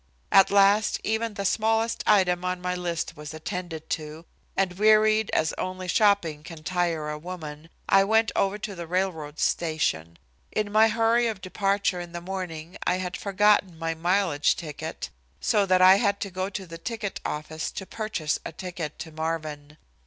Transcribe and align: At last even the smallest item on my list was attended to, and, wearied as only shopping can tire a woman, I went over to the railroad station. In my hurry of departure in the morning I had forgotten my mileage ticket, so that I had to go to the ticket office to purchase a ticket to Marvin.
At 0.31 0.49
last 0.49 0.99
even 1.03 1.35
the 1.35 1.45
smallest 1.45 2.03
item 2.07 2.43
on 2.43 2.59
my 2.59 2.73
list 2.73 3.15
was 3.15 3.35
attended 3.35 3.87
to, 3.91 4.25
and, 4.57 4.79
wearied 4.79 5.29
as 5.29 5.53
only 5.59 5.87
shopping 5.87 6.41
can 6.41 6.63
tire 6.63 7.11
a 7.11 7.19
woman, 7.19 7.69
I 7.87 8.03
went 8.05 8.31
over 8.35 8.57
to 8.57 8.73
the 8.73 8.87
railroad 8.87 9.37
station. 9.37 10.17
In 10.51 10.71
my 10.71 10.87
hurry 10.87 11.27
of 11.27 11.39
departure 11.39 11.99
in 11.99 12.13
the 12.13 12.19
morning 12.19 12.77
I 12.83 12.95
had 12.97 13.15
forgotten 13.15 13.77
my 13.77 13.93
mileage 13.93 14.55
ticket, 14.55 15.11
so 15.39 15.67
that 15.67 15.83
I 15.83 15.97
had 15.97 16.19
to 16.21 16.31
go 16.31 16.49
to 16.49 16.65
the 16.65 16.79
ticket 16.79 17.19
office 17.23 17.69
to 17.73 17.85
purchase 17.85 18.39
a 18.43 18.51
ticket 18.51 18.97
to 18.97 19.11
Marvin. 19.11 19.77